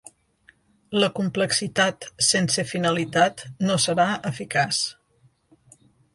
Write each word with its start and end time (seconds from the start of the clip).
La 1.03 1.09
complexitat 1.19 2.07
sense 2.29 2.65
finalitat 2.73 3.45
no 3.69 3.77
serà 3.85 4.09
eficaç. 4.33 4.83